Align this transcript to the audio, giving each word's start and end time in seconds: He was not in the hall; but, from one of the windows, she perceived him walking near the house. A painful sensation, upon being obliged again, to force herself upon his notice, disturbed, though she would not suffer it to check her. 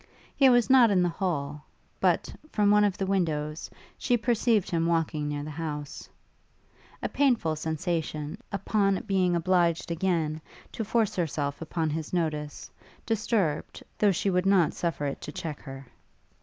He 0.35 0.49
was 0.49 0.67
not 0.67 0.89
in 0.89 1.03
the 1.03 1.09
hall; 1.09 1.63
but, 1.99 2.33
from 2.51 2.71
one 2.71 2.83
of 2.83 2.97
the 2.97 3.05
windows, 3.05 3.69
she 3.99 4.17
perceived 4.17 4.71
him 4.71 4.87
walking 4.87 5.27
near 5.27 5.43
the 5.43 5.51
house. 5.51 6.09
A 7.03 7.07
painful 7.07 7.55
sensation, 7.55 8.39
upon 8.51 9.03
being 9.05 9.35
obliged 9.35 9.91
again, 9.91 10.41
to 10.71 10.83
force 10.83 11.15
herself 11.15 11.61
upon 11.61 11.91
his 11.91 12.13
notice, 12.13 12.71
disturbed, 13.05 13.83
though 13.99 14.11
she 14.11 14.31
would 14.31 14.47
not 14.47 14.73
suffer 14.73 15.05
it 15.05 15.21
to 15.21 15.31
check 15.31 15.59
her. 15.59 15.85